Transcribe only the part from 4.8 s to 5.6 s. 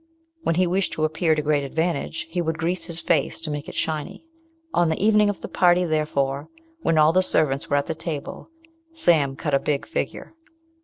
the evening of the